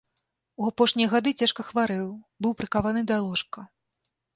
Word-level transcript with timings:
У 0.61 0.65
апошнія 0.71 1.11
гады 1.13 1.35
цяжка 1.43 1.61
хварэў, 1.69 2.11
быў 2.43 2.51
прыкаваны 2.63 3.09
да 3.15 3.25
ложка. 3.31 3.73